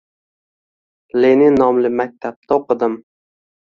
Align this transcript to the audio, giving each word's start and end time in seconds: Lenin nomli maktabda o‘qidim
Lenin 1.25 1.61
nomli 1.61 1.95
maktabda 2.01 2.61
o‘qidim 2.61 3.03